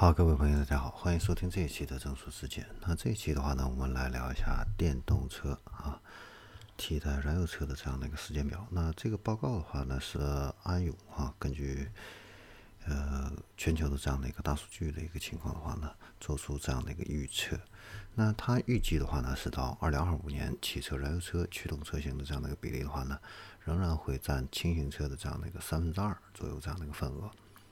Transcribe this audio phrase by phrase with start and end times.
[0.00, 2.66] 好，各位朋友，大家好，欢迎收听这一期的证书事件。
[2.80, 6.00] 那这一期的话呢，我们来聊一下电动车啊
[6.78, 8.66] 替代燃油车的这样的一个时间表。
[8.70, 10.18] 那这个报告的话呢，是
[10.62, 11.90] 安永啊根据
[12.86, 17.60] 呃全球的这样的一个大数据的一个情况的话呢，做出这样的一个预测。
[18.14, 23.20] 那它预计的话呢，是到二零二五年，汽车、燃油车驱动车型的这样的一个比例的话呢，
[23.66, 27.30] 仍然会占轻型车的这样的一个三分之二左右这样的一个份额。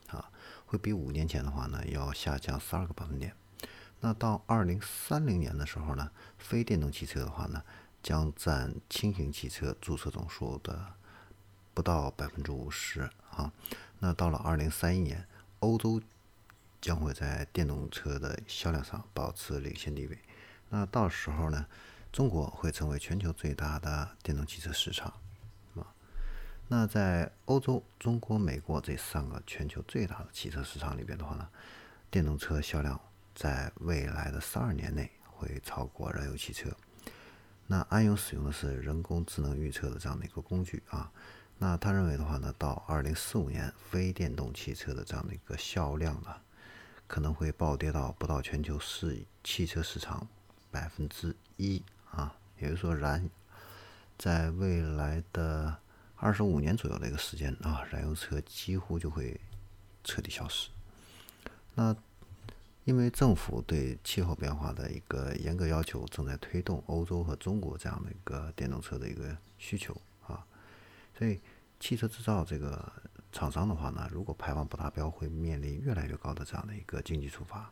[0.09, 0.30] 啊，
[0.66, 3.35] 会比五年前的话呢要下降十二个百分点。
[4.00, 7.62] 那到二零三零年的时候呢，非电动汽车的话呢，
[8.03, 10.94] 将占轻型汽车注册总数的
[11.75, 13.52] 不到百分之五十啊。
[13.99, 15.26] 那到了二零三一年，
[15.58, 16.00] 欧洲
[16.80, 20.18] 将会在电动车的销量上保持领先地位。
[20.68, 21.66] 那到时候呢，
[22.13, 25.13] 中国会成为全球最大的电动汽车市场。
[26.71, 31.49] 那在欧洲、中国、美国这三个全球最大的汽车市场里边的话呢，
[32.11, 33.00] 电动车销量
[33.34, 36.69] 在未来的十二年内会超过燃油汽车。
[37.66, 41.11] 那安永使用的是人工智能预测的这样的一个工具啊。
[41.56, 46.36] 那他认为的话呢，到二零四五年，非电动汽车的这样的一个销量呢，
[47.06, 50.28] 可能会暴跌到不到全球市汽车市场
[50.70, 52.36] 百分之一啊。
[52.58, 53.27] 也就是说，燃
[54.19, 55.78] 在未来的。
[56.20, 59.41] 二十五年左右的一个时间啊，燃油车几乎就会
[60.02, 60.69] 彻底消失。
[61.74, 61.94] 那
[62.84, 69.96] 因为政府对气候变化的一个严格要求，正在推动欧洲和中国这样的一个电动车的一个需求
[70.27, 70.44] 啊，
[71.16, 71.41] 所以
[71.78, 72.92] 汽车制造这个
[73.30, 77.70] 厂商的话呢，如果排放不达标，会面临越来越高的这样的一个经济处罚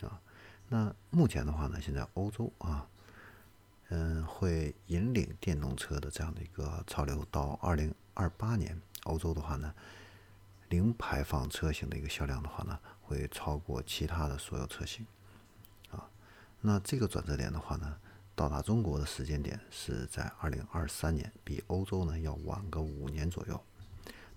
[0.00, 0.18] 啊。
[0.68, 2.88] 那目前的话呢，现在欧洲啊。
[3.90, 7.24] 嗯，会引领电动车的这样的一个潮流。
[7.30, 9.74] 到二零二八年，欧洲的话呢，
[10.70, 15.06] 零排放车型的一个销量的话呢，会超过其他的所有车型。
[15.90, 16.08] 啊，
[16.60, 17.96] 那这个转折点的话呢，
[18.34, 23.62] 到达中国的时间点是在二零二三年，比欧洲呢要晚个五年左右。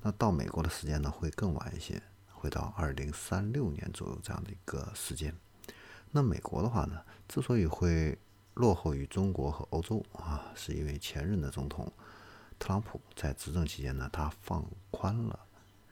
[0.02, 2.02] 那到美国的时间呢会更晚一些，
[2.34, 5.34] 会到二零三六年左右这样的一个时间。
[6.12, 8.18] 那美国的话呢，之所以会
[8.58, 11.94] 落后于中国和欧洲啊，是因为前任的总统
[12.58, 15.40] 特朗普在执政期间呢，他放宽了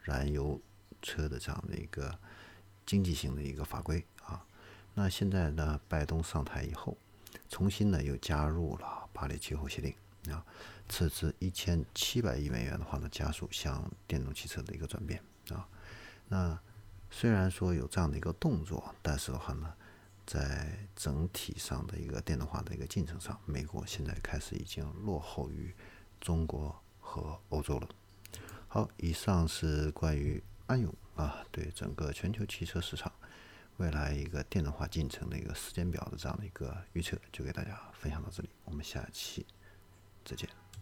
[0.01, 0.59] 燃油
[0.99, 2.17] 车的这样的一个
[2.83, 4.43] 经济性的一个法规啊。
[4.95, 6.97] 那现在呢，拜登上台以后，
[7.49, 10.43] 重新呢又加入了巴黎气候协定啊，
[10.89, 15.21] 斥资一千七百亿美元的话呢，加速向电动汽车的一个转变
[15.51, 15.69] 啊。
[16.27, 16.59] 那
[17.11, 19.71] 虽然说有这样的一个动作，但是的话呢。
[20.25, 25.73] 在整体上的一个电动化的一个进程上，美国现在开始已经落后于
[26.19, 27.89] 中国和欧洲了。
[28.67, 33.11] 好，以上是关于安永啊对整个全球汽车市场
[33.77, 38.49] 未来一个电动化进程的一个时间表的这样的一个预测，就给大家分享到这里。
[38.63, 39.45] 我们下期
[40.23, 40.64] 再见。